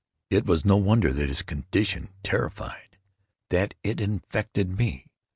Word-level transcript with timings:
It 0.31 0.47
was 0.47 0.65
no 0.65 0.77
wonder 0.77 1.13
that 1.13 1.27
his 1.27 1.43
condition 1.43 2.09
terrified—that 2.23 3.75
it 3.83 4.01
infected 4.01 4.75
me. 4.75 5.05